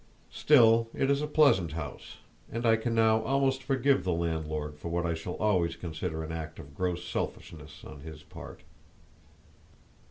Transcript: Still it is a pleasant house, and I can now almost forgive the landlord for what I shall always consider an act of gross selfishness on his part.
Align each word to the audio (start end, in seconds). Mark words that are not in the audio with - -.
Still 0.31 0.87
it 0.95 1.11
is 1.11 1.21
a 1.21 1.27
pleasant 1.27 1.73
house, 1.73 2.17
and 2.51 2.65
I 2.65 2.75
can 2.75 2.95
now 2.95 3.21
almost 3.21 3.61
forgive 3.61 4.03
the 4.03 4.11
landlord 4.11 4.79
for 4.79 4.89
what 4.89 5.05
I 5.05 5.13
shall 5.13 5.35
always 5.35 5.75
consider 5.75 6.23
an 6.23 6.31
act 6.31 6.57
of 6.57 6.73
gross 6.73 7.05
selfishness 7.07 7.83
on 7.85 7.99
his 7.99 8.23
part. 8.23 8.61